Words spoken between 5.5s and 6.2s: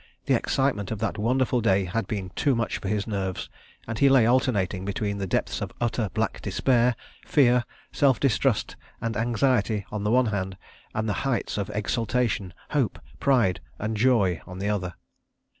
of utter